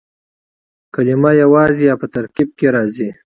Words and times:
کلیمه 0.93 1.31
یوازي 1.43 1.83
یا 1.89 1.95
په 2.01 2.07
ترکیب 2.15 2.49
کښي 2.57 2.67
راځي. 2.75 3.09